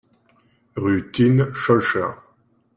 [0.77, 2.15] Rue Thine, Schœlcher